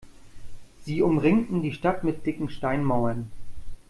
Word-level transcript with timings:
Sie 0.83 1.03
umringten 1.03 1.61
die 1.61 1.73
Stadt 1.73 2.03
mit 2.03 2.25
dicken 2.25 2.49
Steinmauern. 2.49 3.31